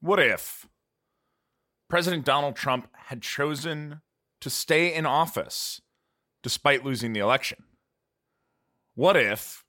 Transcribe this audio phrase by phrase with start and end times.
[0.00, 0.66] What if
[1.88, 4.00] President Donald Trump had chosen
[4.40, 5.80] to stay in office
[6.42, 7.64] despite losing the election?
[8.94, 9.64] What if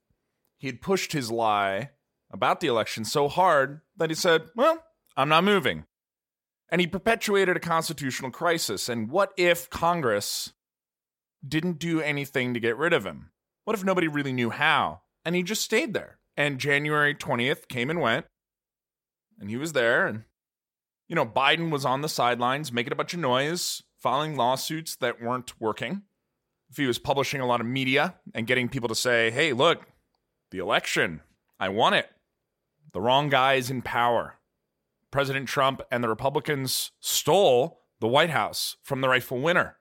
[0.58, 1.92] he had pushed his lie
[2.32, 4.84] about the election so hard that he said, Well,
[5.18, 5.86] I'm not moving?
[6.72, 8.88] And he perpetuated a constitutional crisis.
[8.90, 10.54] And what if Congress
[11.48, 13.32] didn't do anything to get rid of him?
[13.64, 15.02] What if nobody really knew how?
[15.26, 16.20] And he just stayed there.
[16.38, 18.28] And January 20th came and went,
[19.40, 20.08] and he was there.
[20.08, 20.24] And,
[21.08, 25.22] you know, Biden was on the sidelines making a bunch of noise, filing lawsuits that
[25.22, 26.04] weren't working.
[26.70, 29.88] If he was publishing a lot of media and getting people to say, hey, look,
[30.52, 31.22] the election,
[31.60, 32.10] I won it.
[32.94, 34.36] The wrong guy is in power.
[35.12, 39.78] President Trump and the Republicans stole the White House from the rightful winner.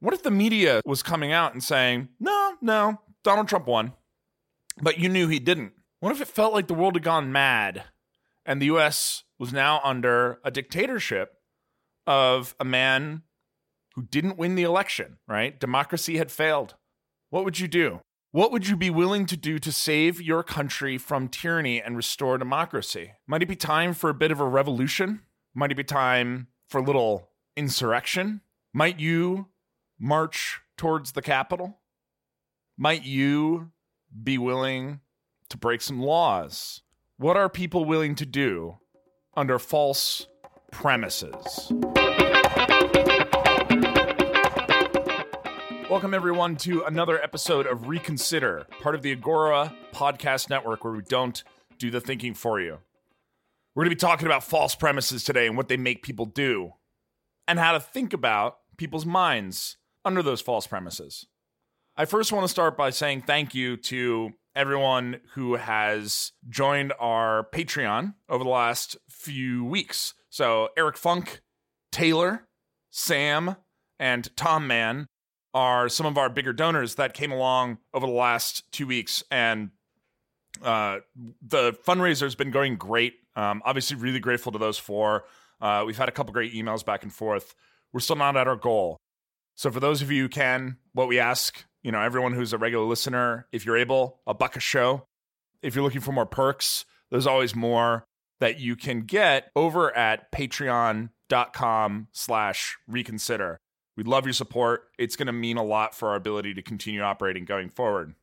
[0.00, 3.92] What if the media was coming out and saying, no, no, Donald Trump won,
[4.80, 5.72] but you knew he didn't?
[5.98, 7.84] What if it felt like the world had gone mad
[8.48, 11.34] and the US was now under a dictatorship
[12.06, 13.22] of a man
[13.94, 15.60] who didn't win the election, right?
[15.60, 16.74] Democracy had failed.
[17.28, 18.00] What would you do?
[18.30, 22.38] What would you be willing to do to save your country from tyranny and restore
[22.38, 23.12] democracy?
[23.26, 25.20] Might it be time for a bit of a revolution?
[25.54, 28.40] Might it be time for a little insurrection?
[28.72, 29.48] Might you
[29.98, 31.80] march towards the Capitol?
[32.78, 33.72] Might you
[34.22, 35.00] be willing
[35.50, 36.80] to break some laws?
[37.20, 38.76] What are people willing to do
[39.36, 40.28] under false
[40.70, 41.72] premises?
[45.90, 51.02] Welcome, everyone, to another episode of Reconsider, part of the Agora podcast network where we
[51.02, 51.42] don't
[51.76, 52.78] do the thinking for you.
[53.74, 56.74] We're going to be talking about false premises today and what they make people do,
[57.48, 61.26] and how to think about people's minds under those false premises.
[61.96, 67.46] I first want to start by saying thank you to everyone who has joined our
[67.52, 70.14] Patreon over the last few weeks.
[70.30, 71.40] So, Eric Funk,
[71.92, 72.48] Taylor,
[72.90, 73.54] Sam,
[74.00, 75.06] and Tom Mann
[75.54, 79.70] are some of our bigger donors that came along over the last two weeks, and
[80.62, 80.98] uh,
[81.40, 83.14] the fundraiser has been going great.
[83.36, 85.24] Um, obviously, really grateful to those four.
[85.60, 87.54] Uh, we've had a couple great emails back and forth.
[87.92, 88.96] We're still not at our goal.
[89.54, 92.58] So, for those of you who can, what we ask, you know, everyone who's a
[92.58, 95.06] regular listener, if you're able, a buck a show.
[95.62, 98.04] If you're looking for more perks, there's always more
[98.40, 103.58] that you can get over at patreon.com slash reconsider.
[103.96, 104.82] We'd love your support.
[104.98, 108.14] It's going to mean a lot for our ability to continue operating going forward.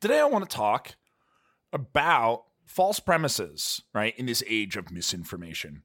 [0.00, 0.96] Today, I want to talk
[1.72, 5.82] about false premises, right, in this age of misinformation.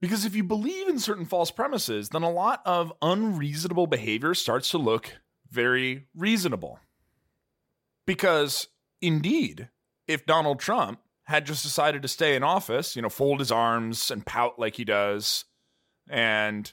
[0.00, 4.70] Because if you believe in certain false premises, then a lot of unreasonable behavior starts
[4.70, 5.14] to look
[5.50, 6.78] very reasonable.
[8.06, 8.68] Because
[9.00, 9.68] indeed,
[10.06, 14.10] if Donald Trump had just decided to stay in office, you know, fold his arms
[14.10, 15.44] and pout like he does,
[16.08, 16.72] and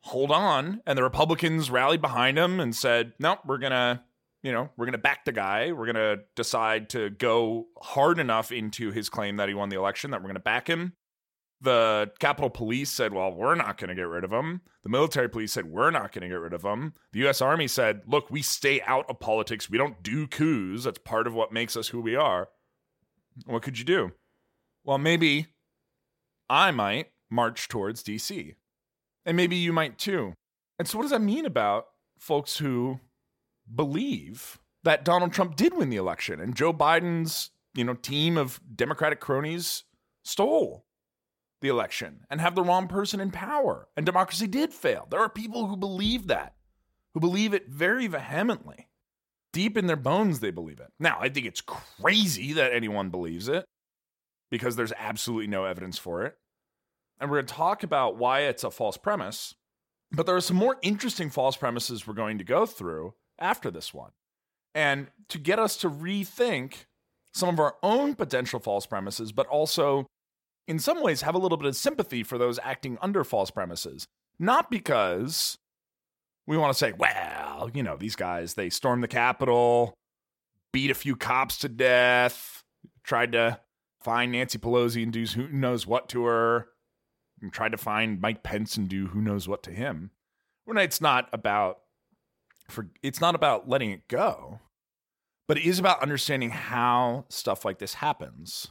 [0.00, 0.80] hold on.
[0.86, 4.00] And the Republicans rallied behind him and said, nope, we're going to,
[4.42, 5.72] you know, we're going to back the guy.
[5.72, 9.76] We're going to decide to go hard enough into his claim that he won the
[9.76, 10.94] election that we're going to back him.
[11.60, 14.60] The Capitol Police said, well, we're not going to get rid of them.
[14.82, 16.92] The military police said, we're not going to get rid of them.
[17.12, 17.40] The U.S.
[17.40, 19.70] Army said, look, we stay out of politics.
[19.70, 20.84] We don't do coups.
[20.84, 22.48] That's part of what makes us who we are.
[23.46, 24.12] What could you do?
[24.84, 25.46] Well, maybe
[26.48, 28.54] I might march towards D.C.
[29.24, 30.34] And maybe you might too.
[30.78, 31.86] And so, what does that mean about
[32.18, 33.00] folks who
[33.74, 38.60] believe that Donald Trump did win the election and Joe Biden's, you know, team of
[38.74, 39.84] Democratic cronies
[40.22, 40.84] stole
[41.60, 45.06] the election and have the wrong person in power and democracy did fail?
[45.10, 46.54] There are people who believe that,
[47.14, 48.88] who believe it very vehemently.
[49.52, 50.92] Deep in their bones, they believe it.
[50.98, 53.64] Now, I think it's crazy that anyone believes it
[54.50, 56.36] because there's absolutely no evidence for it.
[57.18, 59.54] And we're going to talk about why it's a false premise.
[60.12, 63.94] But there are some more interesting false premises we're going to go through after this
[63.94, 64.10] one.
[64.74, 66.84] And to get us to rethink
[67.32, 70.06] some of our own potential false premises, but also
[70.68, 74.06] in some ways have a little bit of sympathy for those acting under false premises.
[74.38, 75.58] Not because
[76.46, 79.94] we want to say, well, you know, these guys, they stormed the Capitol,
[80.72, 82.62] beat a few cops to death,
[83.02, 83.60] tried to
[84.02, 86.68] find Nancy Pelosi and do who knows what to her,
[87.40, 90.10] and tried to find Mike Pence and do who knows what to him.
[90.64, 91.78] When it's not about
[92.68, 94.60] for it's not about letting it go,
[95.46, 98.68] but it is about understanding how stuff like this happens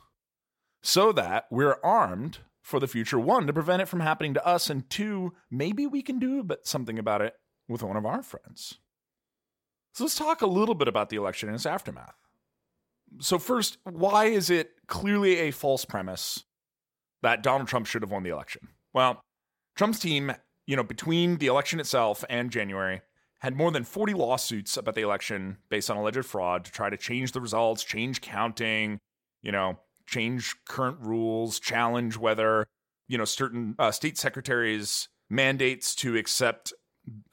[0.85, 4.69] so that we're armed for the future one to prevent it from happening to us
[4.69, 7.33] and two maybe we can do something about it
[7.67, 8.75] with one of our friends.
[9.93, 12.15] So let's talk a little bit about the election and its aftermath.
[13.19, 16.43] So first why is it clearly a false premise
[17.23, 18.67] that donald trump should have won the election?
[18.93, 19.21] Well
[19.75, 20.33] trump's team
[20.67, 23.01] you know between the election itself and january
[23.39, 26.97] had more than 40 lawsuits about the election based on alleged fraud to try to
[26.97, 28.99] change the results change counting
[29.41, 32.67] you know change current rules, challenge whether
[33.07, 36.73] you know certain uh, state secretaries' mandates to accept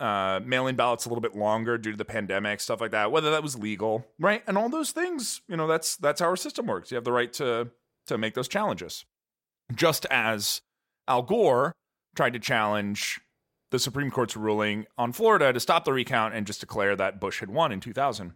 [0.01, 3.11] uh, mail-in ballots a little bit longer due to the pandemic, stuff like that.
[3.11, 5.41] Whether that was legal, right, and all those things.
[5.49, 6.91] You know, that's that's how our system works.
[6.91, 7.71] You have the right to
[8.07, 9.05] to make those challenges.
[9.75, 10.61] Just as
[11.09, 11.73] Al Gore
[12.15, 13.21] tried to challenge
[13.71, 17.41] the Supreme Court's ruling on Florida to stop the recount and just declare that Bush
[17.41, 18.35] had won in 2000.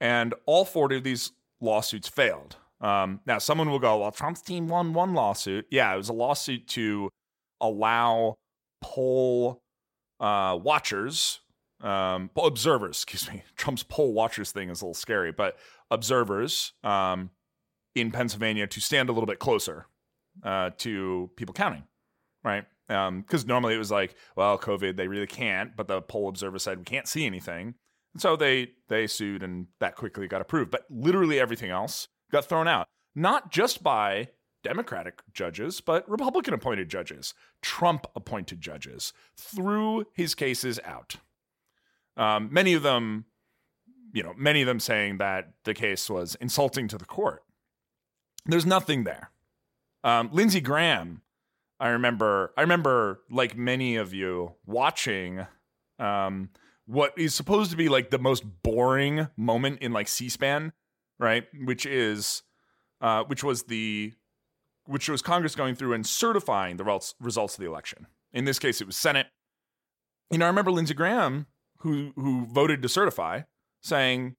[0.00, 2.56] And all 40 of these lawsuits failed.
[2.80, 5.66] Um, now, someone will go, well, Trump's team won one lawsuit.
[5.70, 7.10] Yeah, it was a lawsuit to
[7.60, 8.36] allow
[8.82, 9.62] poll
[10.20, 11.40] uh, watchers,
[11.82, 13.42] um, observers, excuse me.
[13.56, 15.56] Trump's poll watchers thing is a little scary, but
[15.90, 17.30] observers um,
[17.94, 19.86] in Pennsylvania to stand a little bit closer
[20.42, 21.84] uh, to people counting,
[22.44, 22.64] right?
[22.88, 26.58] Because um, normally it was like, well, COVID, they really can't, but the poll observer
[26.58, 27.74] said we can't see anything,
[28.14, 30.70] and so they they sued, and that quickly got approved.
[30.70, 34.28] But literally everything else got thrown out, not just by
[34.62, 41.16] Democratic judges, but Republican appointed judges, Trump appointed judges, threw his cases out.
[42.16, 43.26] Um, many of them,
[44.12, 47.44] you know, many of them saying that the case was insulting to the court.
[48.44, 49.30] There's nothing there.
[50.02, 51.22] Um, Lindsey Graham,
[51.78, 55.46] I remember, I remember, like many of you, watching
[55.98, 56.50] um,
[56.86, 60.72] what is supposed to be like the most boring moment in like C-SPAN
[61.18, 61.44] right?
[61.64, 62.42] Which is,
[63.00, 64.12] uh, which was the,
[64.86, 66.84] which was Congress going through and certifying the
[67.20, 68.06] results of the election.
[68.32, 69.26] In this case, it was Senate.
[70.30, 71.46] You know, I remember Lindsey Graham,
[71.78, 73.42] who who voted to certify,
[73.82, 74.36] saying,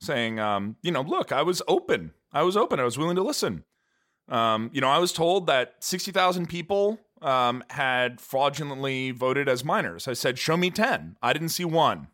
[0.00, 2.12] saying, um, you know, look, I was open.
[2.32, 2.80] I was open.
[2.80, 3.64] I was willing to listen.
[4.28, 9.64] Um, you know, I was told that sixty thousand people um, had fraudulently voted as
[9.64, 10.08] minors.
[10.08, 11.16] I said, show me ten.
[11.22, 12.08] I didn't see one.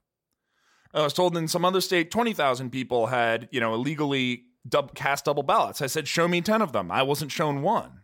[0.94, 5.26] I was told in some other state, 20,000 people had, you know, illegally dub- cast
[5.26, 5.82] double ballots.
[5.82, 6.90] I said, show me 10 of them.
[6.90, 8.02] I wasn't shown one.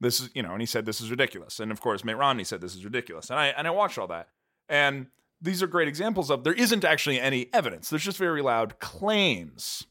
[0.00, 1.60] This is, you know, and he said, this is ridiculous.
[1.60, 3.30] And of course, Mitt Romney said, this is ridiculous.
[3.30, 4.28] And I, and I watched all that.
[4.68, 5.06] And
[5.40, 7.90] these are great examples of there isn't actually any evidence.
[7.90, 9.86] There's just very loud claims.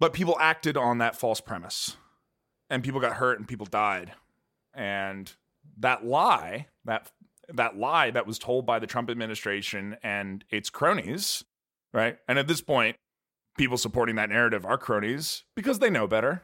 [0.00, 1.96] But people acted on that false premise.
[2.68, 4.12] And people got hurt and people died.
[4.74, 5.32] And
[5.78, 7.10] that lie, that
[7.52, 11.44] that lie that was told by the Trump administration and its cronies,
[11.92, 12.18] right?
[12.28, 12.96] And at this point,
[13.56, 16.42] people supporting that narrative are cronies because they know better,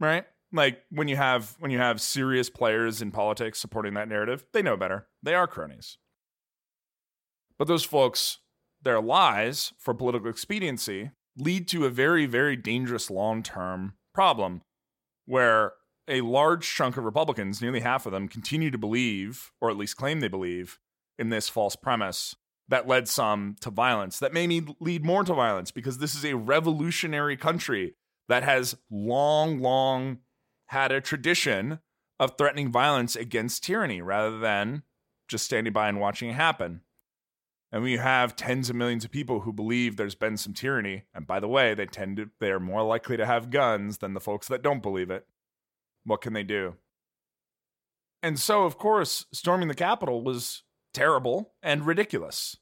[0.00, 0.24] right?
[0.52, 4.62] Like when you have when you have serious players in politics supporting that narrative, they
[4.62, 5.06] know better.
[5.22, 5.98] They are cronies.
[7.58, 8.38] But those folks,
[8.82, 14.60] their lies for political expediency lead to a very very dangerous long-term problem
[15.24, 15.72] where
[16.12, 19.96] a large chunk of Republicans, nearly half of them, continue to believe, or at least
[19.96, 20.78] claim they believe,
[21.18, 22.36] in this false premise
[22.68, 24.46] that led some to violence, that may
[24.80, 27.94] lead more to violence, because this is a revolutionary country
[28.28, 30.18] that has long, long
[30.66, 31.80] had a tradition
[32.20, 34.82] of threatening violence against tyranny rather than
[35.28, 36.82] just standing by and watching it happen.
[37.72, 41.04] And we have tens of millions of people who believe there's been some tyranny.
[41.14, 44.12] And by the way, they tend to they are more likely to have guns than
[44.12, 45.26] the folks that don't believe it.
[46.04, 46.74] What can they do?
[48.22, 50.62] And so, of course, storming the Capitol was
[50.94, 52.56] terrible and ridiculous.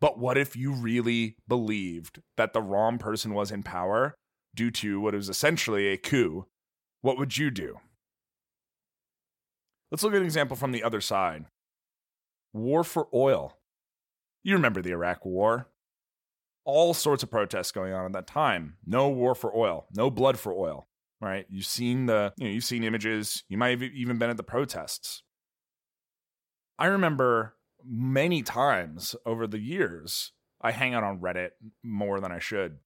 [0.00, 4.14] But what if you really believed that the wrong person was in power
[4.54, 6.46] due to what was essentially a coup?
[7.00, 7.78] What would you do?
[9.90, 11.46] Let's look at an example from the other side
[12.52, 13.58] war for oil.
[14.42, 15.68] You remember the Iraq War.
[16.64, 18.76] all sorts of protests going on at that time.
[18.84, 20.88] No war for oil, no blood for oil.
[21.20, 21.46] Right?
[21.48, 23.42] You've seen the, you know, you've seen images.
[23.48, 25.22] You might have even been at the protests.
[26.78, 27.54] I remember
[27.84, 31.50] many times over the years, I hang out on Reddit
[31.82, 32.78] more than I should.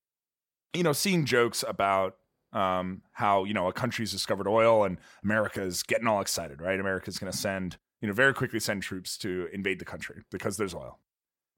[0.74, 2.14] You know, seeing jokes about
[2.52, 6.78] um, how you know a country's discovered oil and America's getting all excited, right?
[6.78, 10.56] America's going to send you know very quickly send troops to invade the country because
[10.56, 10.98] there's oil,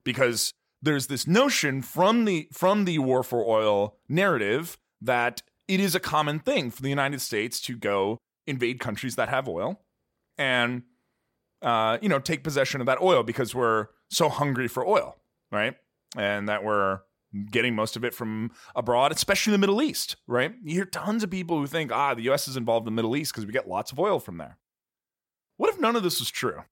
[0.05, 5.95] because there's this notion from the from the war for oil narrative that it is
[5.95, 9.81] a common thing for the United States to go invade countries that have oil
[10.37, 10.83] and
[11.63, 15.17] uh, you know take possession of that oil because we're so hungry for oil,
[15.51, 15.75] right?
[16.17, 17.01] And that we're
[17.51, 20.53] getting most of it from abroad, especially the Middle East, right?
[20.63, 23.17] You hear tons of people who think, ah, the US is involved in the Middle
[23.17, 24.59] East because we get lots of oil from there.
[25.57, 26.65] What if none of this was true?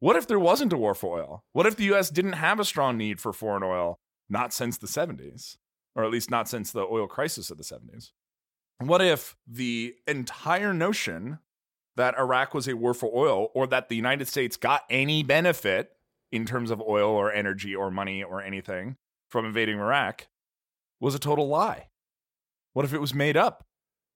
[0.00, 1.44] What if there wasn't a war for oil?
[1.52, 4.88] What if the US didn't have a strong need for foreign oil, not since the
[4.88, 5.56] 70s,
[5.94, 8.10] or at least not since the oil crisis of the 70s?
[8.78, 11.38] What if the entire notion
[11.96, 15.90] that Iraq was a war for oil or that the United States got any benefit
[16.32, 18.96] in terms of oil or energy or money or anything
[19.28, 20.28] from invading Iraq
[21.00, 21.88] was a total lie?
[22.72, 23.66] What if it was made up?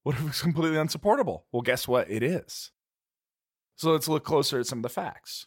[0.02, 1.46] What if it was completely unsupportable?
[1.52, 2.10] Well, guess what?
[2.10, 2.70] It is.
[3.76, 5.46] So let's look closer at some of the facts.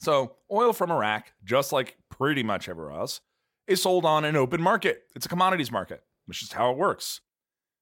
[0.00, 3.20] So, oil from Iraq, just like pretty much everywhere else,
[3.66, 5.02] is sold on an open market.
[5.14, 7.20] It's a commodities market, which is how it works.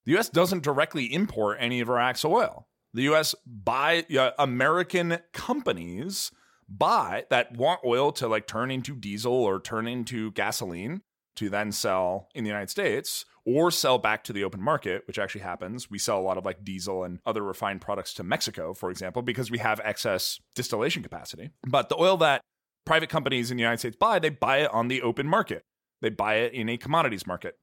[0.05, 2.67] The US doesn't directly import any of Iraq's oil.
[2.95, 6.31] The US buy uh, American companies
[6.69, 11.03] buy that want oil to like turn into diesel or turn into gasoline
[11.37, 15.19] to then sell in the United States or sell back to the open market, which
[15.19, 15.91] actually happens.
[15.91, 19.23] We sell a lot of like diesel and other refined products to Mexico, for example,
[19.23, 21.51] because we have excess distillation capacity.
[21.67, 22.43] But the oil that
[22.85, 25.65] private companies in the United States buy, they buy it on the open market.
[26.03, 27.55] They buy it in a commodities market.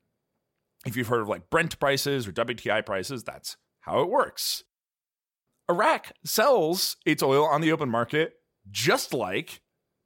[0.86, 4.64] If you've heard of like Brent prices or WTI prices, that's how it works.
[5.70, 8.34] Iraq sells its oil on the open market
[8.72, 9.62] just like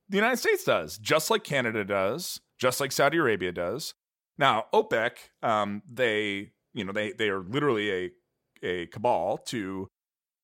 [0.10, 3.94] the United States does, just like Canada does, just like Saudi Arabia does.
[4.38, 5.12] Now, OPEC,
[5.42, 8.12] um, they you know they they are literally a
[8.64, 9.88] a cabal to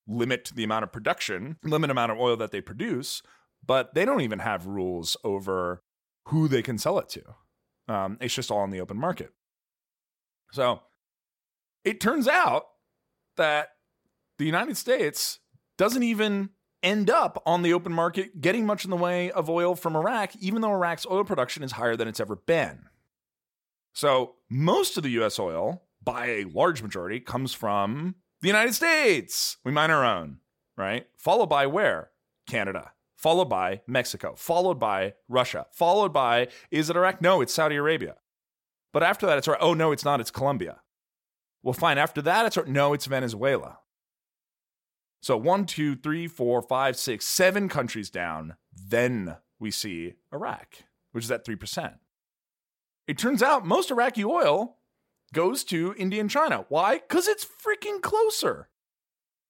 [0.08, 3.22] limit the amount of production, limit amount of oil that they produce,
[3.66, 5.82] but they don't even have rules over
[6.28, 7.22] who they can sell it to.
[7.90, 9.34] Um, it's just all in the open market.
[10.52, 10.82] So
[11.84, 12.66] it turns out
[13.38, 13.70] that
[14.38, 15.40] the United States
[15.78, 16.50] doesn't even
[16.84, 20.36] end up on the open market getting much in the way of oil from Iraq,
[20.38, 22.84] even though Iraq's oil production is higher than it's ever been.
[23.94, 29.58] So, most of the US oil, by a large majority, comes from the United States.
[29.66, 30.38] We mine our own,
[30.78, 31.08] right?
[31.18, 32.12] Followed by where?
[32.48, 32.92] Canada.
[33.20, 34.34] Followed by Mexico.
[34.38, 35.66] Followed by Russia.
[35.74, 37.22] Followed by, is it Iraq?
[37.22, 38.16] No, it's Saudi Arabia.
[38.94, 39.50] But after that, it's.
[39.60, 40.22] Oh, no, it's not.
[40.22, 40.80] It's Colombia.
[41.62, 41.98] Well, fine.
[41.98, 42.58] After that, it's.
[42.66, 43.80] No, it's Venezuela.
[45.22, 48.56] So one, two, three, four, five, six, seven countries down.
[48.74, 50.76] Then we see Iraq,
[51.12, 51.96] which is at 3%.
[53.06, 54.78] It turns out most Iraqi oil
[55.34, 56.66] goes to India and China.
[56.70, 57.00] Why?
[57.00, 58.70] Because it's freaking closer.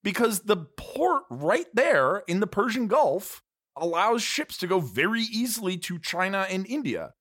[0.01, 3.43] Because the port right there in the Persian Gulf
[3.79, 7.13] allows ships to go very easily to China and India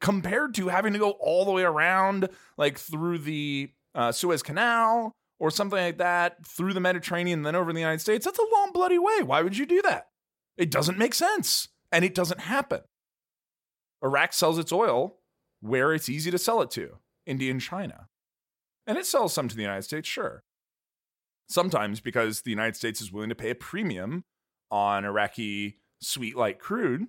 [0.00, 2.28] compared to having to go all the way around,
[2.58, 7.56] like through the uh, Suez Canal or something like that through the Mediterranean and then
[7.56, 9.22] over in the United States, that's a long bloody way.
[9.22, 10.08] Why would you do that?
[10.56, 11.68] It doesn't make sense.
[11.90, 12.80] And it doesn't happen.
[14.02, 15.18] Iraq sells its oil
[15.60, 18.08] where it's easy to sell it to India and China.
[18.86, 20.42] And it sells some to the United States, sure.
[21.48, 24.24] Sometimes because the United States is willing to pay a premium
[24.70, 27.06] on Iraqi sweet light crude,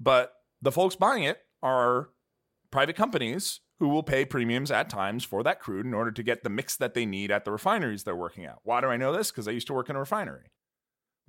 [0.00, 2.10] but the folks buying it are
[2.70, 6.42] private companies who will pay premiums at times for that crude in order to get
[6.42, 8.58] the mix that they need at the refineries they're working at.
[8.64, 9.30] Why do I know this?
[9.30, 10.50] Because I used to work in a refinery.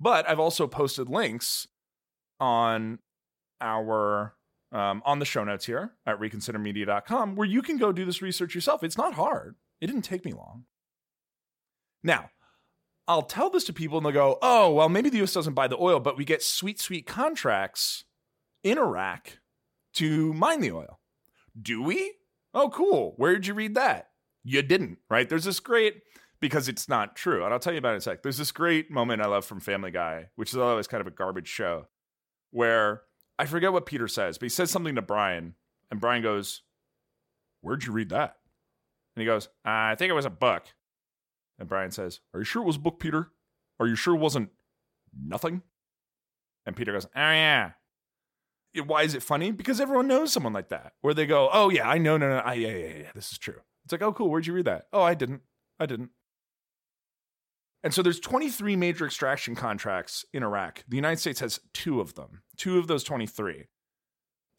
[0.00, 1.68] But I've also posted links
[2.40, 2.98] on
[3.60, 4.34] our
[4.72, 8.54] um, on the show notes here at reconsidermedia.com where you can go do this research
[8.54, 8.82] yourself.
[8.82, 9.56] It's not hard.
[9.80, 10.64] It didn't take me long.
[12.02, 12.30] Now,
[13.10, 15.66] I'll tell this to people and they'll go, oh, well, maybe the US doesn't buy
[15.66, 18.04] the oil, but we get sweet, sweet contracts
[18.62, 19.40] in Iraq
[19.94, 21.00] to mine the oil.
[21.60, 22.14] Do we?
[22.54, 23.14] Oh, cool.
[23.16, 24.10] Where'd you read that?
[24.44, 25.28] You didn't, right?
[25.28, 26.02] There's this great,
[26.38, 27.44] because it's not true.
[27.44, 28.22] And I'll tell you about it in a sec.
[28.22, 31.10] There's this great moment I love from Family Guy, which is always kind of a
[31.10, 31.88] garbage show,
[32.52, 33.02] where
[33.40, 35.56] I forget what Peter says, but he says something to Brian,
[35.90, 36.62] and Brian goes,
[37.60, 38.36] Where'd you read that?
[39.16, 40.62] And he goes, I think it was a book.
[41.60, 43.28] And Brian says, Are you sure it was book, Peter?
[43.78, 44.50] Are you sure it wasn't
[45.14, 45.62] nothing?
[46.66, 47.72] And Peter goes, Oh, yeah.
[48.86, 49.52] why is it funny?
[49.52, 52.38] Because everyone knows someone like that, where they go, "Oh yeah, I know, no, no,
[52.38, 54.30] I, yeah, yeah, yeah, this is true." It's like, "Oh, cool.
[54.30, 55.42] Where'd you read that?" "Oh, I didn't.
[55.78, 56.10] I didn't."
[57.82, 60.84] And so there's 23 major extraction contracts in Iraq.
[60.86, 62.42] The United States has two of them.
[62.56, 63.66] Two of those 23.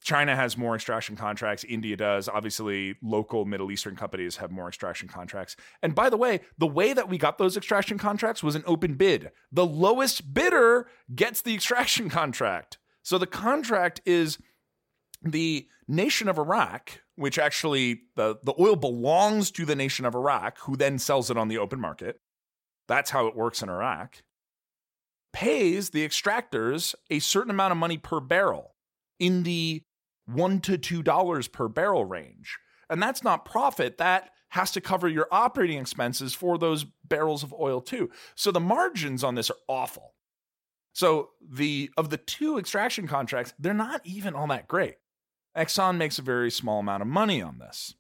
[0.01, 1.63] China has more extraction contracts.
[1.63, 2.27] India does.
[2.27, 5.55] Obviously, local Middle Eastern companies have more extraction contracts.
[5.84, 8.96] And by the way, the way that we got those extraction contracts was an open
[8.96, 9.31] bid.
[9.51, 12.79] The lowest bidder gets the extraction contract.
[13.03, 14.39] So the contract is
[15.22, 20.58] the nation of Iraq, which actually the, the oil belongs to the nation of Iraq,
[20.62, 22.20] who then sells it on the open market.
[22.88, 24.24] That's how it works in Iraq.
[25.31, 28.75] Pays the extractors a certain amount of money per barrel
[29.20, 29.84] in the
[30.33, 32.57] one to two dollars per barrel range.
[32.89, 33.97] And that's not profit.
[33.97, 38.09] That has to cover your operating expenses for those barrels of oil too.
[38.35, 40.13] So the margins on this are awful.
[40.93, 44.95] So the of the two extraction contracts, they're not even all that great.
[45.57, 47.95] Exxon makes a very small amount of money on this.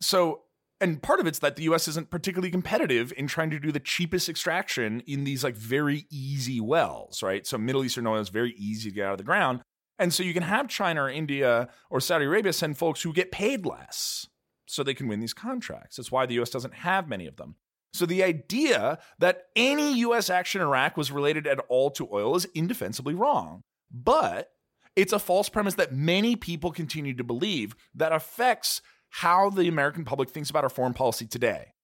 [0.00, 0.42] So
[0.80, 3.80] and part of it's that the US isn't particularly competitive in trying to do the
[3.80, 7.46] cheapest extraction in these like very easy wells, right?
[7.46, 9.60] So Middle Eastern oil is very easy to get out of the ground.
[10.00, 13.30] And so you can have China or India or Saudi Arabia send folks who get
[13.30, 14.26] paid less
[14.66, 15.96] so they can win these contracts.
[15.96, 17.56] That's why the US doesn't have many of them.
[17.92, 22.34] So the idea that any US action in Iraq was related at all to oil
[22.34, 23.62] is indefensibly wrong.
[23.92, 24.48] But
[24.96, 28.80] it's a false premise that many people continue to believe that affects
[29.10, 31.74] how the American public thinks about our foreign policy today.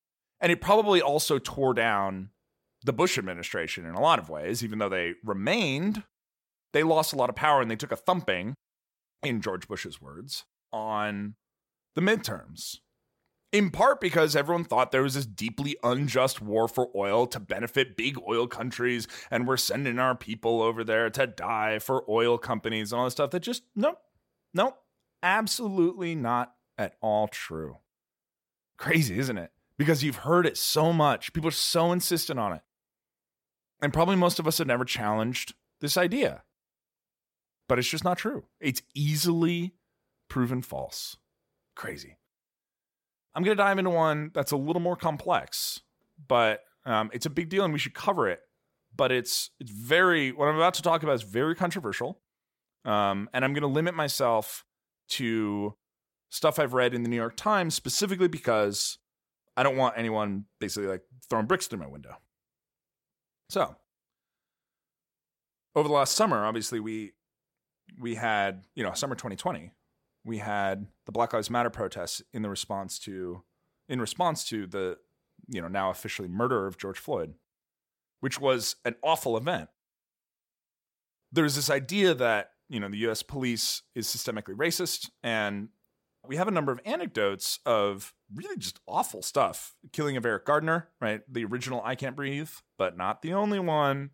[0.41, 2.31] And it probably also tore down
[2.83, 6.03] the Bush administration in a lot of ways, even though they remained
[6.77, 8.55] they lost a lot of power and they took a thumping,
[9.23, 11.35] in George Bush's words, on
[11.95, 12.77] the midterms.
[13.51, 17.97] In part because everyone thought there was this deeply unjust war for oil to benefit
[17.97, 22.93] big oil countries, and we're sending our people over there to die for oil companies
[22.93, 23.99] and all this stuff that just, nope,
[24.53, 24.77] nope,
[25.23, 27.79] absolutely not at all true.
[28.77, 29.51] Crazy, isn't it?
[29.79, 31.33] Because you've heard it so much.
[31.33, 32.61] People are so insistent on it.
[33.81, 36.43] And probably most of us have never challenged this idea
[37.69, 38.45] but it's just not true.
[38.61, 39.75] It's easily
[40.29, 41.17] proven false.
[41.75, 42.19] Crazy.
[43.35, 45.83] I'm going to dive into one that's a little more complex,
[46.27, 48.41] but um, it's a big deal and we should cover it.
[48.97, 52.23] But it's it's very what I'm about to talk about is very controversial,
[52.87, 54.65] um, and I'm going to limit myself
[55.11, 55.75] to
[56.31, 58.97] stuff I've read in the New York Times specifically because
[59.55, 62.17] I don't want anyone basically like throwing bricks through my window.
[63.51, 63.77] So,
[65.75, 67.13] over the last summer, obviously we
[67.99, 69.73] we had, you know, summer 2020,
[70.25, 73.43] we had the Black Lives Matter protests in the response to
[73.89, 74.99] in response to the,
[75.49, 77.35] you know, now officially murder of George Floyd,
[78.21, 79.69] which was an awful event.
[81.31, 85.69] There's this idea that, you know, the US police is systemically racist and
[86.27, 89.77] we have a number of anecdotes of really just awful stuff.
[89.93, 91.21] Killing of Eric Gardner, right?
[91.29, 94.11] The original I Can't Breathe, but not the only one.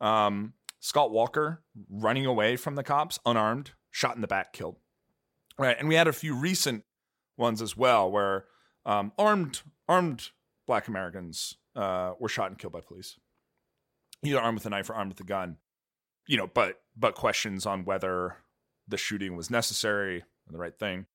[0.00, 4.78] Um, Scott Walker running away from the cops, unarmed, shot in the back, killed.
[5.56, 6.82] Right, and we had a few recent
[7.36, 8.46] ones as well where
[8.84, 10.30] um, armed armed
[10.66, 13.16] Black Americans uh, were shot and killed by police,
[14.24, 15.58] either armed with a knife or armed with a gun.
[16.26, 18.38] You know, but but questions on whether
[18.88, 21.06] the shooting was necessary and the right thing.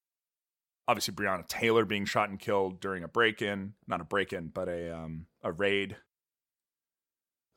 [0.87, 4.95] Obviously, Breonna Taylor being shot and killed during a break-in, not a break-in, but a
[4.95, 5.97] um, a raid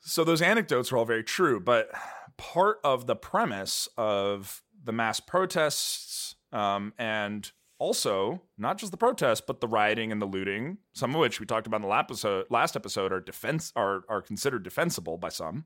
[0.00, 1.90] so those anecdotes are all very true, but
[2.36, 9.42] part of the premise of the mass protests um, and also not just the protests,
[9.46, 12.04] but the rioting and the looting, some of which we talked about in the last
[12.04, 15.64] episode, last episode are defense are are considered defensible by some.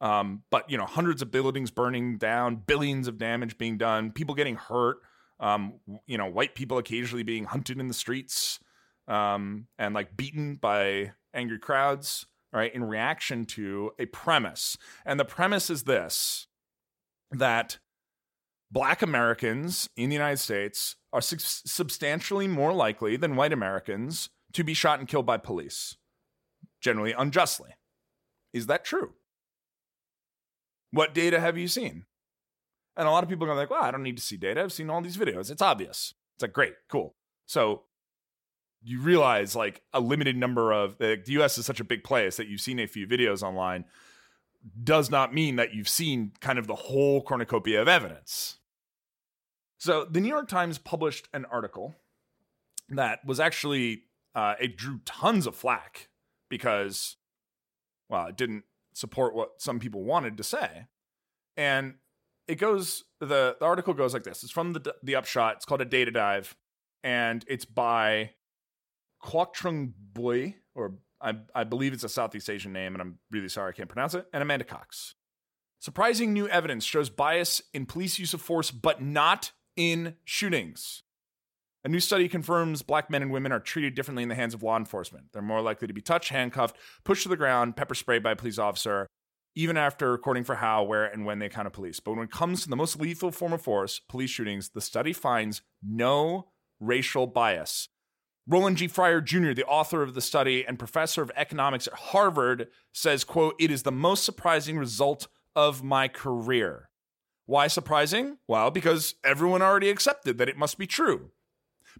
[0.00, 4.34] Um, but you know, hundreds of buildings burning down, billions of damage being done, people
[4.34, 4.98] getting hurt.
[5.38, 8.58] Um, you know, white people occasionally being hunted in the streets
[9.06, 14.76] um, and like beaten by angry crowds right, in reaction to a premise.
[15.04, 16.48] And the premise is this
[17.30, 17.78] that
[18.70, 24.64] black Americans in the United States are su- substantially more likely than white Americans to
[24.64, 25.96] be shot and killed by police,
[26.80, 27.70] generally unjustly.
[28.52, 29.14] Is that true?
[30.92, 32.06] What data have you seen?
[32.96, 34.62] And a lot of people are like, well, I don't need to see data.
[34.62, 35.50] I've seen all these videos.
[35.50, 36.14] It's obvious.
[36.36, 37.16] It's like, great, cool.
[37.44, 37.82] So
[38.86, 42.36] you realize like a limited number of the, the US is such a big place
[42.36, 43.84] that you've seen a few videos online
[44.82, 48.58] does not mean that you've seen kind of the whole cornucopia of evidence.
[49.78, 51.94] So the New York Times published an article
[52.88, 54.02] that was actually
[54.34, 56.08] uh, it drew tons of flack
[56.48, 57.16] because
[58.08, 60.86] well it didn't support what some people wanted to say
[61.56, 61.94] and
[62.46, 64.42] it goes the, the article goes like this.
[64.42, 65.56] It's from the the upshot.
[65.56, 66.56] It's called a data dive,
[67.02, 68.32] and it's by
[69.26, 73.70] Trung Bui, or I, I believe it's a Southeast Asian name, and I'm really sorry
[73.70, 75.14] I can't pronounce it, and Amanda Cox.
[75.80, 81.02] Surprising new evidence shows bias in police use of force, but not in shootings.
[81.84, 84.62] A new study confirms black men and women are treated differently in the hands of
[84.62, 85.26] law enforcement.
[85.32, 88.36] They're more likely to be touched, handcuffed, pushed to the ground, pepper sprayed by a
[88.36, 89.06] police officer,
[89.54, 92.00] even after recording for how, where, and when they encounter police.
[92.00, 95.12] But when it comes to the most lethal form of force, police shootings, the study
[95.12, 96.48] finds no
[96.80, 97.88] racial bias.
[98.48, 98.86] Roland G.
[98.86, 103.56] Fryer Jr., the author of the study and professor of economics at Harvard, says, quote,
[103.58, 106.90] it is the most surprising result of my career.
[107.46, 108.38] Why surprising?
[108.46, 111.30] Well, because everyone already accepted that it must be true.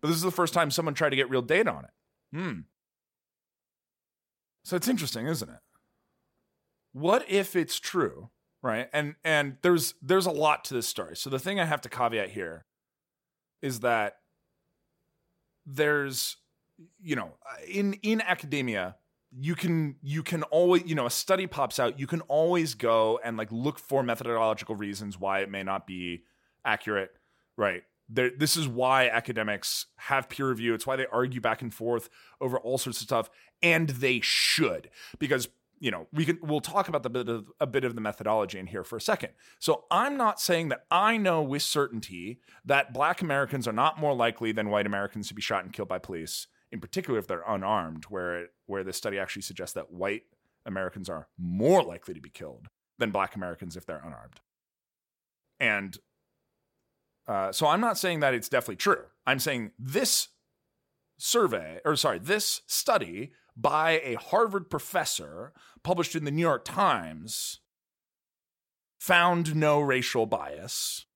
[0.01, 1.91] But this is the first time someone tried to get real data on it.
[2.33, 2.61] Hmm.
[4.65, 5.61] So it's interesting, isn't it?
[6.93, 8.31] What if it's true,
[8.63, 8.89] right?
[8.93, 11.17] And and there's there's a lot to this story.
[11.17, 12.67] So the thing I have to caveat here
[13.63, 14.17] is that
[15.67, 16.37] there's
[17.01, 18.97] you know, uh, in in academia,
[19.37, 23.19] you can you can always you know a study pops out you can always go
[23.25, 26.23] and like look for methodological reasons why it may not be
[26.65, 27.11] accurate
[27.57, 27.83] right?
[28.09, 30.75] There, this is why academics have peer review.
[30.75, 32.09] It's why they argue back and forth
[32.41, 33.31] over all sorts of stuff
[33.63, 35.49] and they should because
[35.79, 38.59] you know we can we'll talk about the bit of a bit of the methodology
[38.59, 42.93] in here for a second so i'm not saying that i know with certainty that
[42.93, 45.99] black americans are not more likely than white americans to be shot and killed by
[45.99, 50.25] police in particular if they're unarmed, where where this study actually suggests that white
[50.65, 54.41] Americans are more likely to be killed than black Americans if they're unarmed.
[55.61, 55.97] And
[57.29, 59.05] uh, so I'm not saying that it's definitely true.
[59.27, 60.29] I'm saying this
[61.19, 67.61] survey, or sorry, this study by a Harvard professor published in the New York Times
[68.99, 71.07] found no racial bias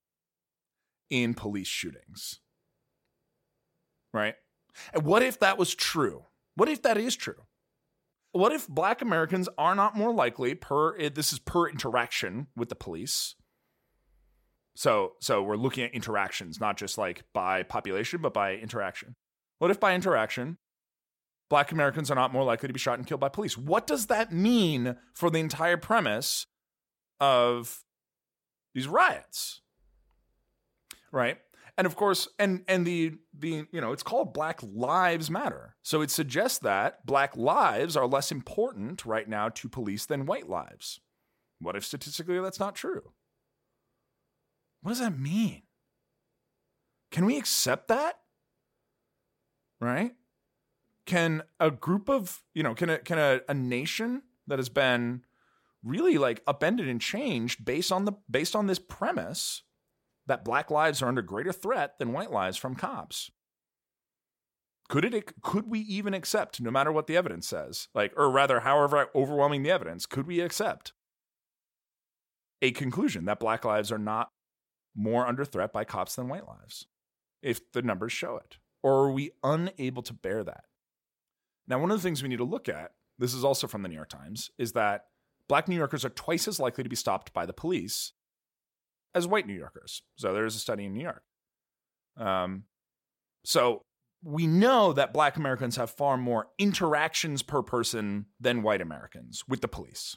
[1.10, 2.40] in police shootings.
[4.12, 4.34] Right?
[4.94, 6.24] And what if that was true?
[6.54, 7.42] What if that is true?
[8.32, 12.68] What if black Americans are not more likely per eh, this is per interaction with
[12.68, 13.34] the police?
[14.76, 19.16] So so we're looking at interactions, not just like by population, but by interaction.
[19.58, 20.58] What if by interaction,
[21.50, 23.58] black Americans are not more likely to be shot and killed by police?
[23.58, 26.46] What does that mean for the entire premise
[27.20, 27.84] of
[28.72, 29.60] these riots?
[31.12, 31.36] Right?
[31.80, 36.02] and of course and and the the you know it's called black lives matter so
[36.02, 41.00] it suggests that black lives are less important right now to police than white lives
[41.58, 43.14] what if statistically that's not true
[44.82, 45.62] what does that mean
[47.10, 48.18] can we accept that
[49.80, 50.12] right
[51.10, 55.22] can a group of you know can a can a, a nation that has been
[55.82, 59.64] really like upended and changed based on the based on this premise
[60.28, 63.32] that black lives are under greater threat than white lives from cops.
[64.88, 67.88] Could it could we even accept no matter what the evidence says?
[67.92, 70.92] Like or rather however overwhelming the evidence, could we accept
[72.62, 74.30] a conclusion that black lives are not
[74.94, 76.86] more under threat by cops than white lives
[77.42, 78.58] if the numbers show it?
[78.80, 80.64] Or are we unable to bear that?
[81.70, 83.88] Now, one of the things we need to look at, this is also from the
[83.88, 85.04] New York Times, is that
[85.48, 88.12] black New Yorkers are twice as likely to be stopped by the police
[89.14, 90.02] as white New Yorkers.
[90.16, 91.22] So there's a study in New York.
[92.16, 92.64] Um,
[93.44, 93.84] so
[94.22, 99.60] we know that black Americans have far more interactions per person than white Americans with
[99.60, 100.16] the police.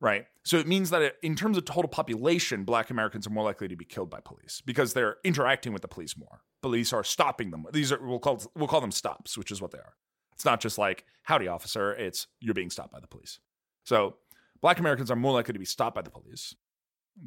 [0.00, 0.26] Right.
[0.44, 3.76] So it means that in terms of total population, black Americans are more likely to
[3.76, 6.42] be killed by police because they're interacting with the police more.
[6.62, 7.64] Police are stopping them.
[7.72, 9.94] These are we'll call we'll call them stops, which is what they are.
[10.34, 13.38] It's not just like howdy officer, it's you're being stopped by the police.
[13.84, 14.16] So
[14.60, 16.54] black Americans are more likely to be stopped by the police.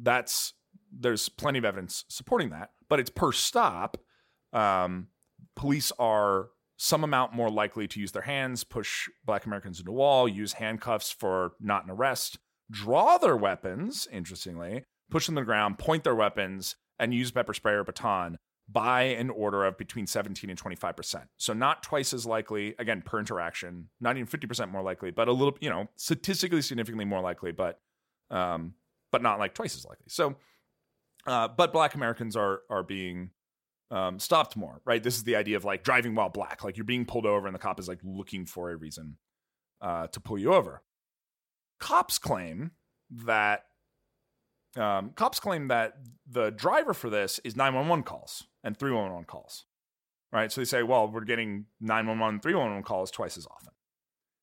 [0.02, 0.54] That's
[0.92, 3.96] there's plenty of evidence supporting that, but it's per stop.
[4.52, 5.08] Um,
[5.56, 9.94] police are some amount more likely to use their hands, push black Americans into a
[9.94, 12.38] wall, use handcuffs for not an arrest,
[12.70, 17.54] draw their weapons, interestingly, push them to the ground, point their weapons, and use pepper
[17.54, 18.38] spray or baton
[18.70, 21.22] by an order of between 17 and 25%.
[21.38, 25.32] So not twice as likely, again, per interaction, not even 50% more likely, but a
[25.32, 27.80] little, you know, statistically significantly more likely, but
[28.30, 28.74] um,
[29.10, 30.04] but not like twice as likely.
[30.08, 30.36] So
[31.28, 33.30] uh, but black Americans are are being
[33.90, 35.02] um, stopped more, right?
[35.02, 37.54] This is the idea of like driving while black, like you're being pulled over and
[37.54, 39.16] the cop is like looking for a reason
[39.80, 40.82] uh, to pull you over.
[41.80, 42.72] Cops claim
[43.10, 43.64] that
[44.76, 45.94] um, cops claim that
[46.26, 49.64] the driver for this is 911 calls and 311 calls,
[50.32, 50.52] right?
[50.52, 53.72] So they say, well, we're getting 911 311 calls twice as often.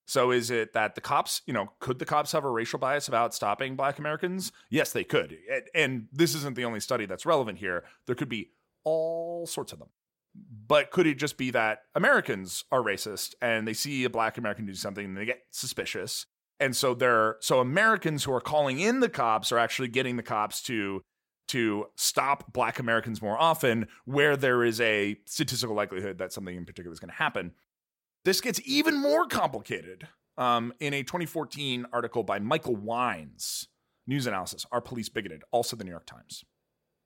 [0.08, 3.08] So is it that the cops, you know, could the cops have a racial bias
[3.08, 4.52] about stopping black Americans?
[4.70, 5.38] Yes, they could.
[5.74, 7.86] And this isn't the only study that's relevant here.
[8.06, 8.52] There could be
[8.84, 9.90] all sorts of them.
[10.68, 14.66] But could it just be that Americans are racist and they see a black American
[14.66, 16.26] do something and they get suspicious?
[16.60, 20.24] And so they're so Americans who are calling in the cops are actually getting the
[20.24, 21.02] cops to
[21.48, 26.66] to stop black Americans more often where there is a statistical likelihood that something in
[26.66, 27.52] particular is going to happen.
[28.24, 33.68] This gets even more complicated um, in a 2014 article by Michael Wines,
[34.08, 35.44] News Analysis Are Police Bigoted?
[35.52, 36.44] Also the New York Times.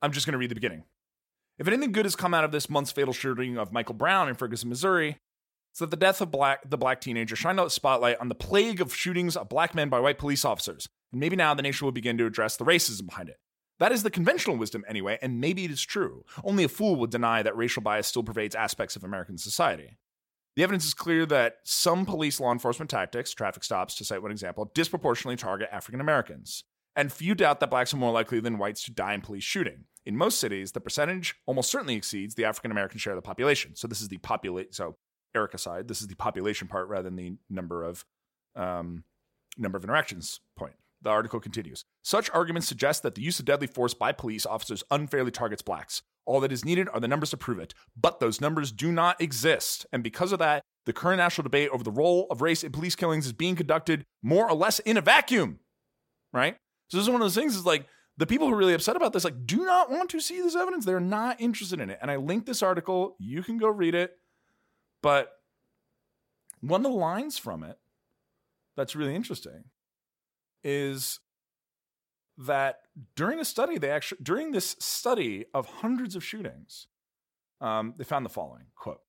[0.02, 0.84] I'm just going to read the beginning.
[1.58, 4.36] If anything good has come out of this month's fatal shooting of Michael Brown in
[4.36, 5.18] Ferguson, Missouri,
[5.72, 8.82] it's that the death of black, the black teenager shined a spotlight on the plague
[8.82, 10.88] of shootings of black men by white police officers.
[11.12, 13.38] And maybe now the nation will begin to address the racism behind it.
[13.80, 16.26] That is the conventional wisdom anyway, and maybe it is true.
[16.44, 19.98] Only a fool would deny that racial bias still pervades aspects of American society.
[20.56, 24.32] The evidence is clear that some police law enforcement tactics, traffic stops to cite one
[24.32, 26.66] example, disproportionately target African Americans.
[26.96, 29.86] And few doubt that blacks are more likely than whites to die in police shooting.
[30.06, 33.76] In most cities, the percentage almost certainly exceeds the African American share of the population.
[33.76, 34.74] So this is the population.
[34.74, 34.98] So
[35.34, 38.04] Eric aside, this is the population part rather than the number of
[38.56, 39.04] um,
[39.58, 40.74] number of interactions point.
[41.02, 41.86] The article continues.
[42.02, 46.02] Such arguments suggest that the use of deadly force by police officers unfairly targets blacks.
[46.26, 47.74] All that is needed are the numbers to prove it.
[48.00, 49.86] But those numbers do not exist.
[49.92, 52.96] And because of that, the current national debate over the role of race in police
[52.96, 55.60] killings is being conducted more or less in a vacuum.
[56.34, 56.58] Right?
[56.90, 58.96] So this is one of those things is like the people who are really upset
[58.96, 60.86] about this like do not want to see this evidence.
[60.86, 62.00] They're not interested in it.
[62.02, 63.16] And I linked this article.
[63.20, 64.12] You can go read it.
[65.02, 65.32] But
[66.62, 67.78] one of the lines from it
[68.76, 69.64] that's really interesting
[70.64, 71.20] is
[72.38, 72.80] that
[73.16, 76.88] during a study, they actually during this study of hundreds of shootings,
[77.62, 79.02] um, they found the following quote.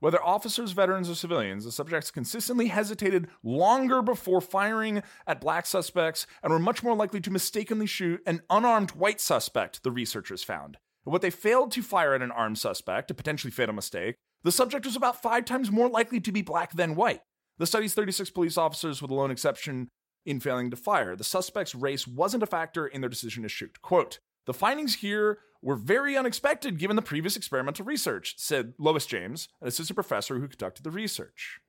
[0.00, 6.26] Whether officers, veterans, or civilians, the subjects consistently hesitated longer before firing at black suspects
[6.42, 10.78] and were much more likely to mistakenly shoot an unarmed white suspect, the researchers found.
[11.04, 14.52] But what they failed to fire at an armed suspect, a potentially fatal mistake, the
[14.52, 17.20] subject was about five times more likely to be black than white.
[17.58, 19.88] The study's 36 police officers, with the lone exception
[20.24, 21.16] in failing to fire.
[21.16, 23.80] The suspect's race wasn't a factor in their decision to shoot.
[23.82, 29.48] Quote, the findings here were very unexpected given the previous experimental research, said Lois James,
[29.60, 31.60] an assistant professor who conducted the research.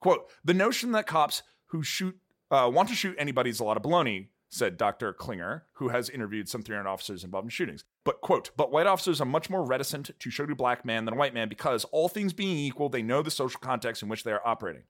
[0.00, 2.16] Quote, the notion that cops who shoot
[2.50, 5.12] uh, want to shoot anybody is a lot of baloney, said Dr.
[5.12, 7.84] Klinger, who has interviewed some 300 officers involved in shootings.
[8.04, 11.14] But, quote, but white officers are much more reticent to shoot a black man than
[11.14, 14.24] a white man because, all things being equal, they know the social context in which
[14.24, 14.84] they are operating.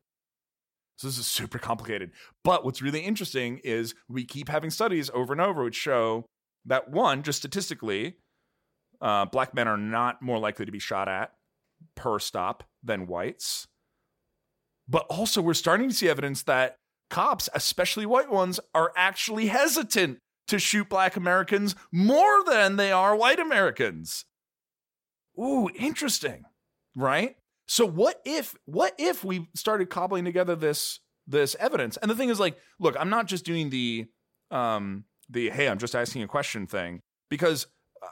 [0.98, 2.10] So this is super complicated.
[2.42, 6.26] But what's really interesting is we keep having studies over and over which show
[6.66, 8.16] that one, just statistically,
[9.00, 11.32] uh, black men are not more likely to be shot at
[11.94, 13.68] per stop than whites.
[14.88, 16.76] But also, we're starting to see evidence that
[17.10, 23.14] cops, especially white ones, are actually hesitant to shoot black Americans more than they are
[23.14, 24.24] white Americans.
[25.38, 26.44] Ooh, interesting,
[26.96, 27.36] right?
[27.68, 31.98] So what if what if we started cobbling together this this evidence?
[31.98, 34.06] And the thing is like, look, I'm not just doing the
[34.50, 37.66] um the hey, I'm just asking a question thing because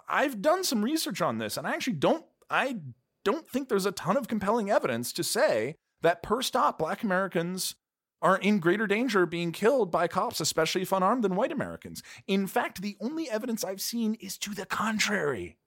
[0.08, 2.76] I've done some research on this and I actually don't I
[3.24, 7.74] don't think there's a ton of compelling evidence to say that per stop black Americans
[8.22, 12.02] are in greater danger of being killed by cops, especially if unarmed, than white Americans.
[12.26, 15.58] In fact, the only evidence I've seen is to the contrary.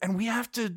[0.00, 0.76] And we have to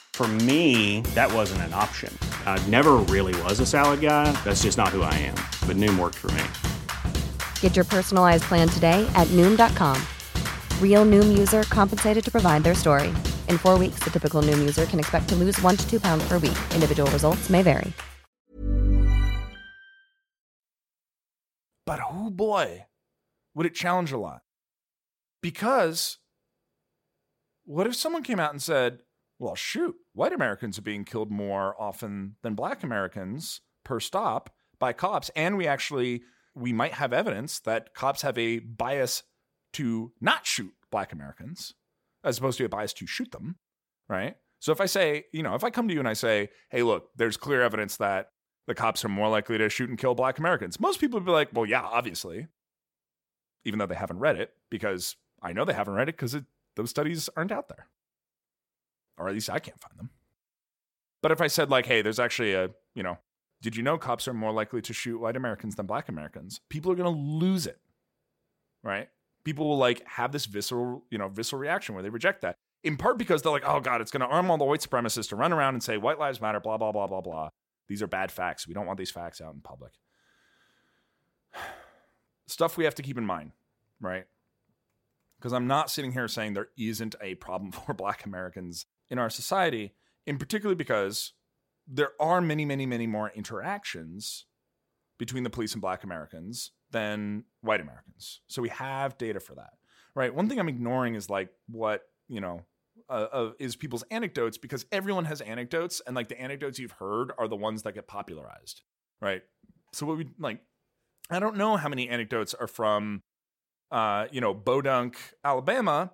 [0.13, 2.15] For me, that wasn't an option.
[2.45, 4.31] I never really was a salad guy.
[4.43, 5.35] That's just not who I am.
[5.65, 6.43] But Noom worked for me.
[7.59, 9.99] Get your personalized plan today at Noom.com.
[10.79, 13.07] Real Noom user compensated to provide their story.
[13.49, 16.23] In four weeks, the typical Noom user can expect to lose one to two pounds
[16.27, 16.57] per week.
[16.75, 17.91] Individual results may vary.
[21.85, 22.85] But oh boy,
[23.53, 24.41] would it challenge a lot.
[25.41, 26.19] Because
[27.65, 28.99] what if someone came out and said,
[29.41, 34.93] well, shoot, white Americans are being killed more often than black Americans per stop by
[34.93, 35.31] cops.
[35.35, 36.21] And we actually,
[36.53, 39.23] we might have evidence that cops have a bias
[39.73, 41.73] to not shoot black Americans
[42.23, 43.55] as opposed to a bias to shoot them,
[44.07, 44.35] right?
[44.59, 46.83] So if I say, you know, if I come to you and I say, hey,
[46.83, 48.27] look, there's clear evidence that
[48.67, 51.31] the cops are more likely to shoot and kill black Americans, most people would be
[51.31, 52.45] like, well, yeah, obviously,
[53.65, 56.37] even though they haven't read it, because I know they haven't read it because
[56.75, 57.87] those studies aren't out there.
[59.21, 60.09] Or at least I can't find them.
[61.21, 63.17] But if I said, like, hey, there's actually a, you know,
[63.61, 66.61] did you know cops are more likely to shoot white Americans than black Americans?
[66.69, 67.79] People are going to lose it,
[68.83, 69.07] right?
[69.43, 72.97] People will like have this visceral, you know, visceral reaction where they reject that in
[72.97, 75.35] part because they're like, oh God, it's going to arm all the white supremacists to
[75.35, 77.49] run around and say white lives matter, blah, blah, blah, blah, blah.
[77.87, 78.67] These are bad facts.
[78.67, 79.93] We don't want these facts out in public.
[82.47, 83.51] Stuff we have to keep in mind,
[83.99, 84.25] right?
[85.37, 89.29] Because I'm not sitting here saying there isn't a problem for black Americans in our
[89.29, 89.93] society,
[90.25, 91.33] in particular because
[91.87, 94.45] there are many, many, many more interactions
[95.19, 98.41] between the police and black Americans than white Americans.
[98.47, 99.73] So we have data for that,
[100.15, 100.33] right?
[100.33, 102.61] One thing I'm ignoring is like what, you know,
[103.09, 107.31] uh, uh, is people's anecdotes because everyone has anecdotes and like the anecdotes you've heard
[107.37, 108.81] are the ones that get popularized
[109.21, 109.41] right
[109.91, 110.61] so what we like
[111.29, 113.21] i don't know how many anecdotes are from
[113.91, 116.11] uh you know Podunk alabama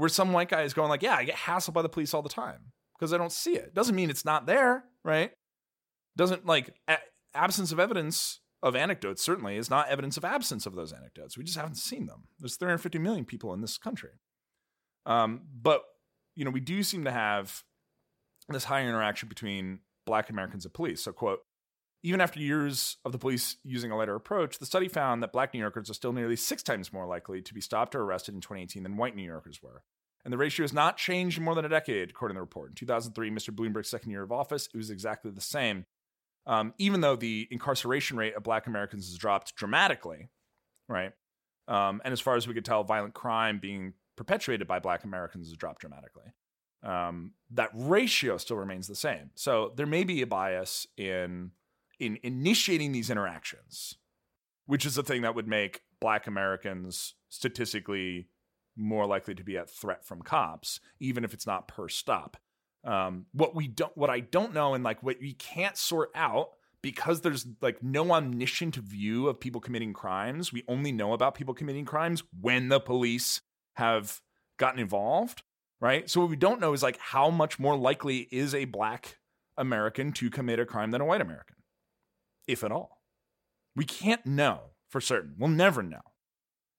[0.00, 2.22] where some white guy is going like yeah i get hassled by the police all
[2.22, 3.74] the time because i don't see it.
[3.74, 5.32] Doesn't mean it's not there right?
[6.16, 6.98] Doesn't like a-
[7.34, 11.38] absence of evidence of anecdotes certainly is not evidence of absence of those anecdotes.
[11.38, 12.24] We just haven't seen them.
[12.38, 14.10] There's 350 million people in this country.
[15.06, 15.82] Um, but
[16.36, 17.62] you know, we do seem to have
[18.48, 21.02] this higher interaction between black Americans and police.
[21.02, 21.40] So, quote,
[22.02, 25.52] even after years of the police using a lighter approach, the study found that black
[25.52, 28.40] New Yorkers are still nearly six times more likely to be stopped or arrested in
[28.40, 29.82] 2018 than white New Yorkers were.
[30.24, 32.70] And the ratio has not changed in more than a decade, according to the report.
[32.70, 33.54] In 2003, Mr.
[33.54, 35.86] Bloomberg's second year of office, it was exactly the same.
[36.46, 40.30] Um, even though the incarceration rate of black Americans has dropped dramatically,
[40.88, 41.12] right?
[41.68, 45.48] Um, and as far as we could tell, violent crime being perpetuated by black Americans
[45.48, 46.32] has dropped dramatically.
[46.82, 49.30] Um, that ratio still remains the same.
[49.34, 51.52] So there may be a bias in
[52.00, 53.96] in initiating these interactions,
[54.66, 58.28] which is the thing that would make black Americans statistically
[58.76, 62.36] more likely to be at threat from cops, even if it's not per stop.
[62.82, 66.50] Um, what we don't, what I don't know, and like what we can't sort out
[66.82, 70.52] because there's like no omniscient view of people committing crimes.
[70.52, 73.42] We only know about people committing crimes when the police
[73.74, 74.20] have
[74.56, 75.42] gotten involved,
[75.80, 76.08] right?
[76.08, 79.18] So what we don't know is like how much more likely is a black
[79.56, 81.56] American to commit a crime than a white American,
[82.52, 83.02] if at all.
[83.76, 85.34] We can't know for certain.
[85.38, 86.00] We'll never know.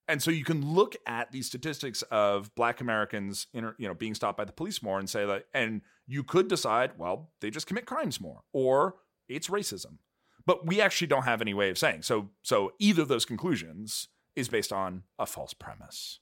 [0.07, 4.37] And so you can look at these statistics of black Americans, you know, being stopped
[4.37, 7.85] by the police more and say that, and you could decide, well, they just commit
[7.85, 8.95] crimes more, or
[9.29, 9.99] it's racism.
[10.45, 12.01] But we actually don't have any way of saying.
[12.01, 16.19] So, so either of those conclusions is based on a false premise.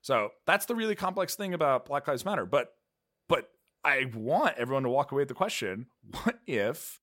[0.00, 2.46] So that's the really complex thing about Black Lives Matter.
[2.46, 2.72] But
[3.28, 3.50] but
[3.84, 5.86] I want everyone to walk away with the question:
[6.24, 7.00] What if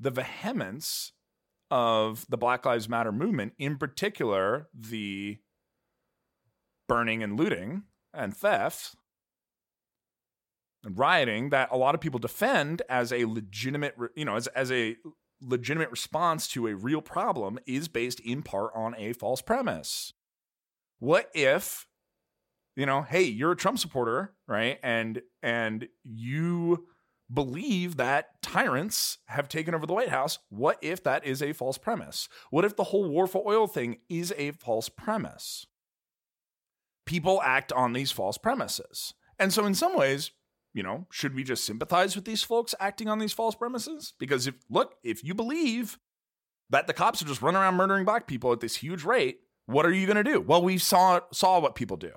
[0.00, 1.12] the vehemence
[1.70, 5.38] of the Black Lives Matter movement, in particular the
[6.88, 8.96] burning and looting and theft
[10.82, 14.72] and rioting that a lot of people defend as a legitimate, you know, as, as
[14.72, 14.96] a
[15.40, 20.12] legitimate response to a real problem is based in part on a false premise.
[20.98, 21.86] What if,
[22.76, 24.78] you know, hey, you're a Trump supporter, right?
[24.82, 26.86] And and you
[27.32, 30.38] believe that tyrants have taken over the White House.
[30.48, 32.28] What if that is a false premise?
[32.50, 35.66] What if the whole war for oil thing is a false premise?
[37.06, 39.14] People act on these false premises.
[39.38, 40.32] And so, in some ways,
[40.72, 44.14] you know, should we just sympathize with these folks acting on these false premises?
[44.18, 45.98] Because if, look, if you believe
[46.68, 49.86] that the cops are just running around murdering black people at this huge rate, what
[49.86, 50.40] are you going to do?
[50.40, 52.12] Well, we saw saw what people do.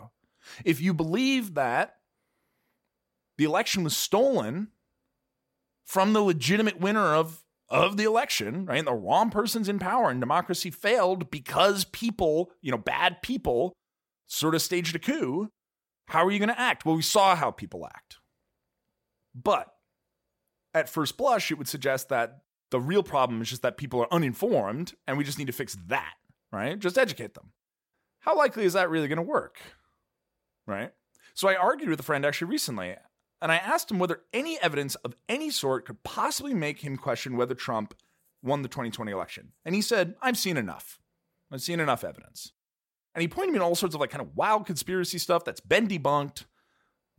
[0.65, 1.95] If you believe that
[3.37, 4.69] the election was stolen
[5.85, 8.85] from the legitimate winner of of the election, right?
[8.85, 13.73] The wrong person's in power and democracy failed because people, you know, bad people
[14.27, 15.49] sort of staged a coup.
[16.07, 16.85] How are you going to act?
[16.85, 18.17] Well, we saw how people act.
[19.33, 19.69] But
[20.73, 24.13] at first blush, it would suggest that the real problem is just that people are
[24.13, 26.13] uninformed and we just need to fix that
[26.53, 26.79] right?
[26.79, 27.51] Just educate them.
[28.19, 29.57] How likely is that really going to work?
[30.65, 30.91] Right?
[31.33, 32.95] So I argued with a friend actually recently,
[33.43, 37.35] and I asked him whether any evidence of any sort could possibly make him question
[37.35, 37.93] whether Trump
[38.41, 39.51] won the 2020 election.
[39.65, 41.01] And he said, I've seen enough.
[41.51, 42.53] I've seen enough evidence.
[43.13, 45.59] And he pointed me to all sorts of like kind of wild conspiracy stuff that's
[45.59, 46.45] been debunked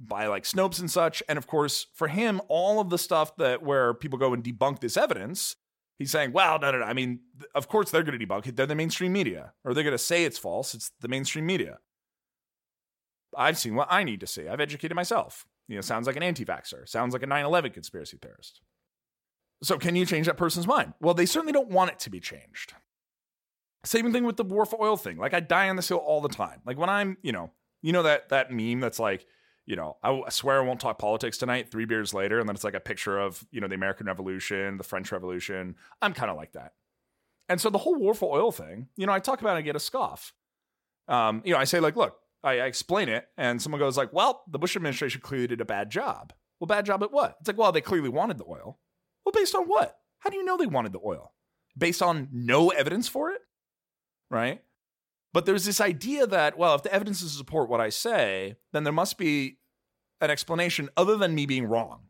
[0.00, 1.22] by like Snopes and such.
[1.28, 4.80] And of course, for him, all of the stuff that where people go and debunk
[4.80, 5.56] this evidence,
[5.98, 6.86] he's saying, well, no, no, no.
[6.86, 7.20] I mean,
[7.54, 8.56] of course they're going to debunk it.
[8.56, 10.74] They're the mainstream media, or they're going to say it's false.
[10.74, 11.80] It's the mainstream media.
[13.36, 14.48] I've seen what I need to see.
[14.48, 15.46] I've educated myself.
[15.68, 18.60] You know, sounds like an anti vaxxer, sounds like a 9 11 conspiracy theorist.
[19.62, 20.92] So, can you change that person's mind?
[21.00, 22.74] Well, they certainly don't want it to be changed.
[23.84, 25.16] Same thing with the war for oil thing.
[25.16, 26.60] Like, I die on this hill all the time.
[26.66, 27.50] Like, when I'm, you know,
[27.82, 29.26] you know that that meme that's like,
[29.66, 31.70] you know, I, swear I won't talk politics tonight.
[31.70, 34.76] Three beers later, and then it's like a picture of you know the American Revolution,
[34.76, 35.76] the French Revolution.
[36.02, 36.72] I'm kind of like that.
[37.48, 39.62] And so the whole war for oil thing, you know, I talk about it, I
[39.62, 40.32] get a scoff.
[41.08, 44.44] Um, you know, I say like, look, I, explain it, and someone goes like, well,
[44.48, 46.32] the Bush administration clearly did a bad job.
[46.60, 47.36] Well, bad job at what?
[47.40, 48.78] It's like, well, they clearly wanted the oil.
[49.24, 49.96] Well, based on what?
[50.18, 51.32] How do you know they wanted the oil?
[51.76, 53.40] Based on no evidence for it?
[54.30, 54.62] Right?
[55.32, 58.84] But there's this idea that, well, if the evidence to support what I say, then
[58.84, 59.58] there must be
[60.20, 62.04] an explanation other than me being wrong.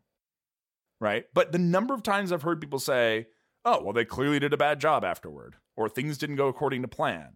[1.01, 1.25] Right?
[1.33, 3.27] But the number of times I've heard people say,
[3.65, 6.87] oh, well, they clearly did a bad job afterward, or things didn't go according to
[6.87, 7.33] plan.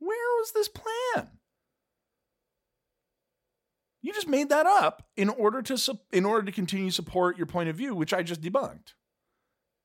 [0.00, 1.38] Where was this plan?
[4.02, 7.68] You just made that up in order to in order to continue support your point
[7.68, 8.94] of view, which I just debunked.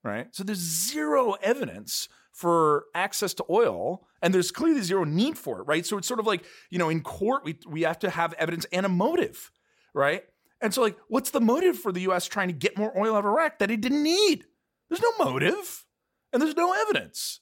[0.03, 0.27] Right?
[0.35, 5.63] So there's zero evidence for access to oil and there's clearly zero need for it,
[5.63, 5.85] right?
[5.85, 8.65] So it's sort of like, you know, in court we we have to have evidence
[8.71, 9.51] and a motive,
[9.93, 10.23] right?
[10.61, 13.19] And so like what's the motive for the US trying to get more oil out
[13.19, 14.45] of Iraq that it didn't need?
[14.89, 15.85] There's no motive
[16.33, 17.41] and there's no evidence.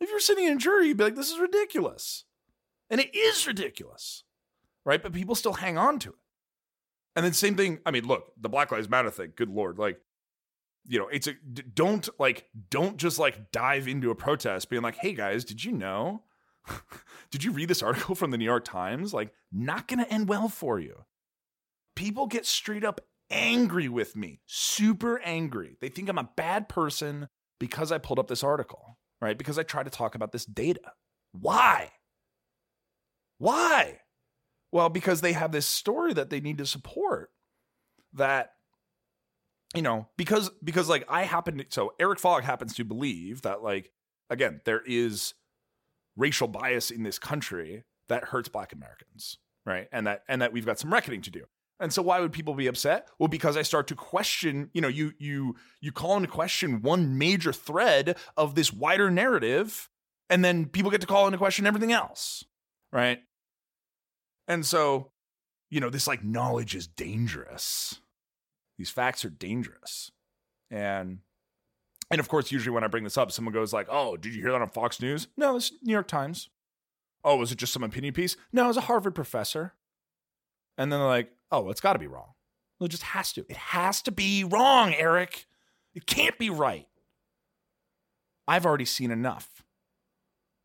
[0.00, 2.24] If you're sitting in a jury, you'd be like, this is ridiculous.
[2.90, 4.24] And it is ridiculous
[4.84, 5.02] right?
[5.02, 6.16] But people still hang on to it.
[7.14, 7.80] And then same thing.
[7.84, 9.32] I mean, look, the Black Lives Matter thing.
[9.36, 10.00] Good lord, like,
[10.86, 11.34] you know, it's a
[11.74, 15.72] don't like don't just like dive into a protest being like, hey guys, did you
[15.72, 16.22] know?
[17.30, 19.14] did you read this article from the New York Times?
[19.14, 21.04] Like, not gonna end well for you.
[21.94, 25.76] People get straight up angry with me, super angry.
[25.80, 27.28] They think I'm a bad person
[27.60, 29.36] because I pulled up this article, right?
[29.36, 30.92] Because I try to talk about this data.
[31.32, 31.92] Why?
[33.38, 34.00] Why?
[34.72, 37.30] Well, because they have this story that they need to support
[38.14, 38.54] that
[39.74, 43.62] you know, because because like I happen to so Eric Fogg happens to believe that
[43.62, 43.90] like
[44.28, 45.34] again, there is
[46.16, 49.88] racial bias in this country that hurts black Americans, right?
[49.92, 51.44] And that and that we've got some reckoning to do.
[51.80, 53.08] And so why would people be upset?
[53.18, 57.18] Well, because I start to question, you know, you you you call into question one
[57.18, 59.88] major thread of this wider narrative,
[60.28, 62.44] and then people get to call into question everything else.
[62.92, 63.20] Right.
[64.52, 65.10] And so,
[65.70, 68.00] you know, this like knowledge is dangerous.
[68.76, 70.10] These facts are dangerous.
[70.70, 71.20] And
[72.10, 74.42] and of course, usually when I bring this up, someone goes like, "Oh, did you
[74.42, 76.50] hear that on Fox News?" No, it's New York Times.
[77.24, 78.36] Oh, was it just some opinion piece?
[78.52, 79.72] No, it was a Harvard professor.
[80.76, 82.34] And then they're like, "Oh, it's got to be wrong."
[82.78, 83.46] Well, it just has to.
[83.48, 85.46] It has to be wrong, Eric.
[85.94, 86.88] It can't be right.
[88.46, 89.64] I've already seen enough.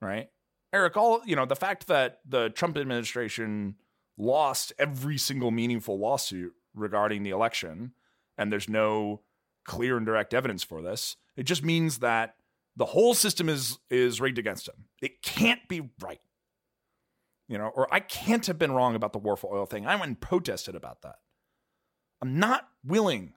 [0.01, 0.29] Right?
[0.73, 3.75] Eric, all you know, the fact that the Trump administration
[4.17, 7.93] lost every single meaningful lawsuit regarding the election,
[8.37, 9.21] and there's no
[9.65, 12.35] clear and direct evidence for this, it just means that
[12.75, 14.85] the whole system is is rigged against him.
[15.01, 16.21] It can't be right.
[17.47, 19.87] You know, or I can't have been wrong about the war for oil thing.
[19.87, 21.15] I went and protested about that.
[22.21, 23.33] I'm not willing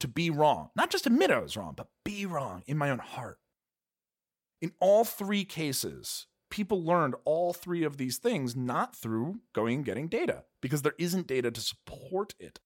[0.00, 0.70] to be wrong.
[0.74, 3.38] Not just admit I was wrong, but be wrong in my own heart.
[4.62, 9.84] In all three cases, people learned all three of these things not through going and
[9.84, 12.60] getting data because there isn't data to support it.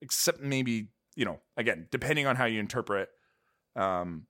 [0.00, 3.10] Except maybe, you know, again, depending on how you interpret,
[3.76, 4.26] um,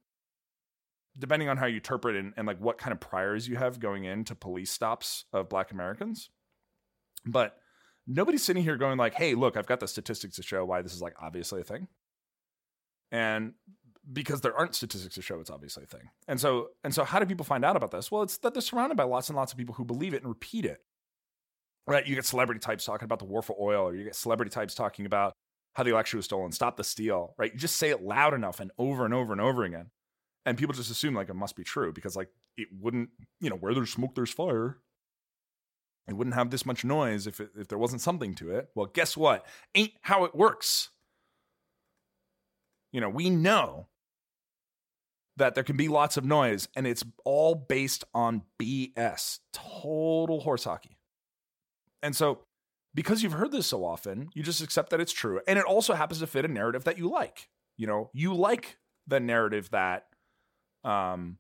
[1.19, 4.05] depending on how you interpret and, and like what kind of priors you have going
[4.05, 6.31] into police stops of black Americans.
[7.27, 7.57] But
[8.07, 10.95] nobody's sitting here going like, hey, look, I've got the statistics to show why this
[10.95, 11.89] is like obviously a thing.
[13.13, 13.55] And
[14.13, 16.11] because there aren't statistics to show it's obviously a thing.
[16.29, 18.11] And so and so how do people find out about this?
[18.11, 20.29] Well, it's that they're surrounded by lots and lots of people who believe it and
[20.29, 20.83] repeat it.
[21.87, 22.07] Right?
[22.07, 24.75] You get celebrity types talking about the war for oil, or you get celebrity types
[24.75, 25.33] talking about
[25.75, 27.53] how the election was stolen, stop the steal, right?
[27.53, 29.91] You just say it loud enough and over and over and over again.
[30.47, 33.57] And people just assume like it must be true because like it wouldn't, you know,
[33.57, 34.79] where there's smoke, there's fire.
[36.09, 38.69] It wouldn't have this much noise if it, if there wasn't something to it.
[38.75, 39.47] Well, guess what?
[39.75, 40.91] Ain't how it works.
[42.93, 43.89] You know, we know
[45.37, 50.65] that there can be lots of noise and it's all based on BS, total horse
[50.65, 50.99] hockey.
[52.03, 52.41] And so,
[52.95, 55.41] because you've heard this so often, you just accept that it's true.
[55.47, 57.49] And it also happens to fit a narrative that you like.
[57.77, 60.07] You know, you like the narrative that,
[60.83, 61.39] um,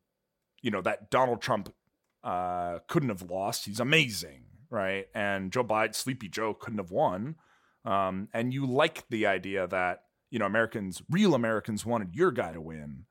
[0.62, 1.74] you know, that Donald Trump
[2.22, 3.66] uh, couldn't have lost.
[3.66, 5.06] He's amazing, right?
[5.14, 7.36] And Joe Biden, Sleepy Joe, couldn't have won.
[7.84, 12.52] um, and you like the idea that you know Americans, real Americans, wanted your guy
[12.52, 13.04] to win,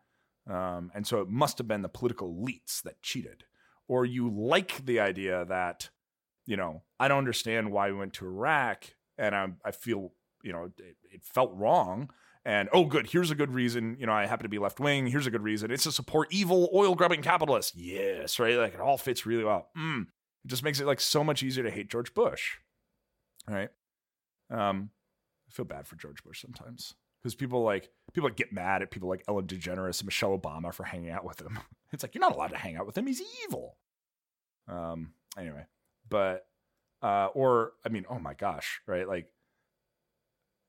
[0.49, 3.43] um, and so it must have been the political elites that cheated,
[3.88, 5.89] or you like the idea that
[6.45, 8.86] you know I don't understand why we went to Iraq,
[9.17, 10.13] and I, I feel
[10.43, 12.09] you know it, it felt wrong.
[12.45, 13.07] And oh, good.
[13.11, 13.97] Here's a good reason.
[13.99, 15.07] You know, I happen to be left wing.
[15.07, 15.72] Here's a good reason.
[15.72, 17.76] It's to support evil oil grubbing capitalists.
[17.76, 18.55] Yes, right.
[18.55, 19.67] Like it all fits really well.
[19.78, 20.03] Mm.
[20.03, 22.55] It just makes it like so much easier to hate George Bush.
[23.45, 23.70] Right.
[24.49, 24.91] Um,
[25.49, 29.09] I feel bad for George Bush sometimes because people like people get mad at people
[29.09, 31.59] like Ellen DeGeneres and Michelle Obama for hanging out with him.
[31.91, 33.07] It's like you're not allowed to hang out with him.
[33.07, 33.76] He's evil.
[34.67, 35.13] Um.
[35.36, 35.65] Anyway,
[36.07, 36.45] but
[37.01, 39.07] uh, or I mean, oh my gosh, right?
[39.07, 39.32] Like,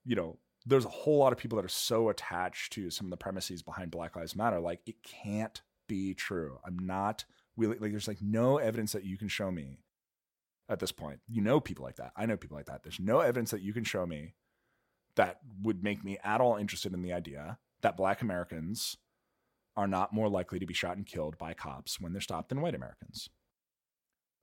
[0.04, 3.10] you know, there's a whole lot of people that are so attached to some of
[3.10, 4.60] the premises behind Black Lives Matter.
[4.60, 6.58] Like, it can't be true.
[6.64, 7.26] I'm not
[7.56, 7.90] really like.
[7.90, 9.80] There's like no evidence that you can show me
[10.70, 11.20] at this point.
[11.28, 12.12] You know people like that.
[12.16, 12.82] I know people like that.
[12.82, 14.36] There's no evidence that you can show me
[15.16, 18.96] that would make me at all interested in the idea that black Americans
[19.76, 22.60] are not more likely to be shot and killed by cops when they're stopped than
[22.60, 23.28] white Americans.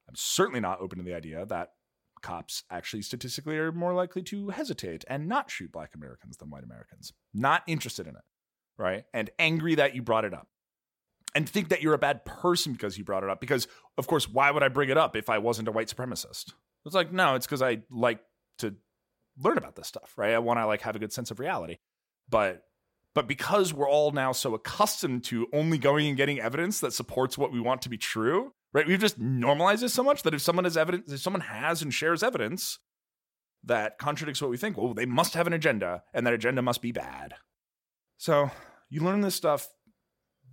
[0.07, 1.73] I'm certainly not open to the idea that
[2.21, 6.63] cops actually statistically are more likely to hesitate and not shoot black Americans than white
[6.63, 7.13] Americans.
[7.33, 8.23] Not interested in it,
[8.77, 9.03] right?
[9.13, 10.47] And angry that you brought it up
[11.35, 13.39] and think that you're a bad person because you brought it up.
[13.39, 16.53] Because, of course, why would I bring it up if I wasn't a white supremacist?
[16.85, 18.19] It's like, no, it's because I like
[18.59, 18.75] to
[19.41, 20.33] learn about this stuff, right?
[20.33, 21.77] I want to like have a good sense of reality.
[22.29, 22.63] But
[23.13, 27.35] but because we're all now so accustomed to only going and getting evidence that supports
[27.35, 28.85] what we want to be true, right?
[28.85, 31.91] We've just normalized this so much that if someone has evidence, if someone has and
[31.91, 32.77] shares evidence
[33.63, 36.81] that contradicts what we think, well, they must have an agenda, and that agenda must
[36.81, 37.33] be bad.
[38.17, 38.51] So
[38.87, 39.67] you learn this stuff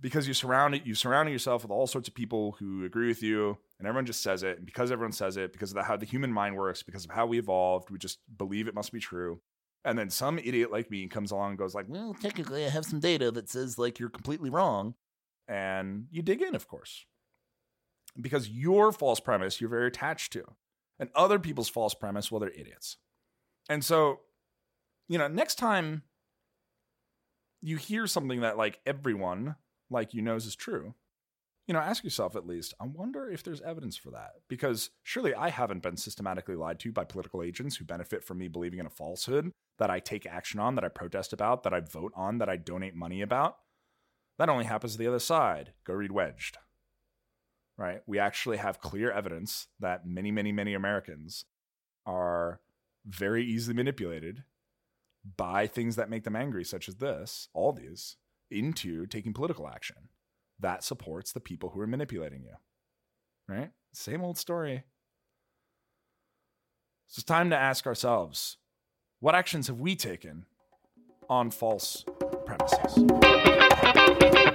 [0.01, 3.21] because you surround it, you surround yourself with all sorts of people who agree with
[3.21, 4.57] you, and everyone just says it.
[4.57, 7.11] And because everyone says it, because of the, how the human mind works, because of
[7.11, 9.41] how we evolved, we just believe it must be true.
[9.83, 12.85] And then some idiot like me comes along and goes like, "Well, technically, I have
[12.85, 14.95] some data that says like you're completely wrong,"
[15.47, 17.05] and you dig in, of course,
[18.19, 20.43] because your false premise you're very attached to,
[20.97, 22.97] and other people's false premise, well, they're idiots.
[23.69, 24.21] And so,
[25.07, 26.03] you know, next time
[27.61, 29.55] you hear something that like everyone
[29.89, 30.95] like you knows is true,
[31.67, 34.33] you know, ask yourself at least, I wonder if there's evidence for that.
[34.47, 38.47] Because surely I haven't been systematically lied to by political agents who benefit from me
[38.47, 41.79] believing in a falsehood that I take action on, that I protest about, that I
[41.79, 43.57] vote on, that I donate money about.
[44.37, 45.73] That only happens to the other side.
[45.85, 46.57] Go read Wedged.
[47.77, 48.01] Right?
[48.05, 51.45] We actually have clear evidence that many, many, many Americans
[52.05, 52.61] are
[53.05, 54.43] very easily manipulated
[55.37, 58.17] by things that make them angry, such as this, all these,
[58.51, 60.09] into taking political action
[60.59, 62.55] that supports the people who are manipulating you.
[63.47, 63.71] Right?
[63.93, 64.83] Same old story.
[67.07, 68.57] So it's time to ask ourselves
[69.19, 70.45] what actions have we taken
[71.29, 72.03] on false
[72.45, 74.54] premises?